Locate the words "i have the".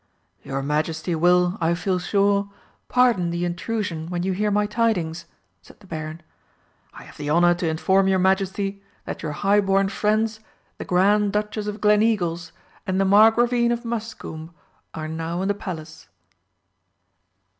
6.91-7.29